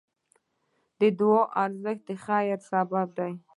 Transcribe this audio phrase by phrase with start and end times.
[0.99, 3.31] د دعا ارزښت د خیر سبب دی.